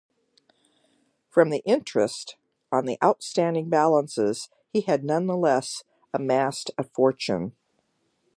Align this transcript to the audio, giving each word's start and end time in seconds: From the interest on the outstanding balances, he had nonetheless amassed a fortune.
From 1.29 1.51
the 1.51 1.61
interest 1.63 2.35
on 2.71 2.87
the 2.87 2.97
outstanding 3.03 3.69
balances, 3.69 4.49
he 4.73 4.81
had 4.81 5.03
nonetheless 5.03 5.83
amassed 6.11 6.71
a 6.75 6.85
fortune. 6.85 7.55